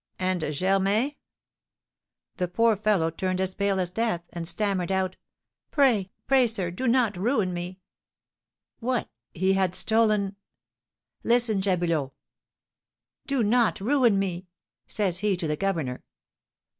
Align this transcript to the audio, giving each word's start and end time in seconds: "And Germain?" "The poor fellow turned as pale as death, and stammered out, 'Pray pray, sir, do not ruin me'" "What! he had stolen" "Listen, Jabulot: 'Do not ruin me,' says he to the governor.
"And 0.17 0.41
Germain?" 0.51 1.13
"The 2.37 2.47
poor 2.47 2.75
fellow 2.75 3.11
turned 3.11 3.39
as 3.39 3.53
pale 3.53 3.79
as 3.79 3.91
death, 3.91 4.23
and 4.33 4.47
stammered 4.47 4.91
out, 4.91 5.15
'Pray 5.69 6.09
pray, 6.25 6.47
sir, 6.47 6.71
do 6.71 6.87
not 6.87 7.15
ruin 7.15 7.53
me'" 7.53 7.79
"What! 8.89 9.09
he 9.35 9.53
had 9.53 9.75
stolen" 9.75 10.37
"Listen, 11.33 11.61
Jabulot: 11.61 12.13
'Do 13.27 13.43
not 13.43 13.79
ruin 13.79 14.17
me,' 14.17 14.47
says 14.87 15.19
he 15.19 15.37
to 15.37 15.47
the 15.47 15.55
governor. 15.55 16.03